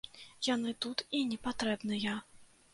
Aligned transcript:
Яны 0.47 0.73
тут 0.85 1.05
і 1.19 1.21
не 1.35 1.39
патрэбныя. 1.45 2.19